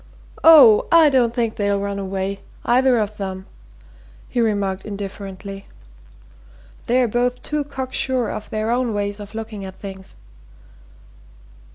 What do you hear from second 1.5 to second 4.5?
they'll run away either of 'em," he